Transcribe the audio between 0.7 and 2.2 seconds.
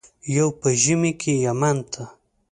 ژمي کې یمن ته.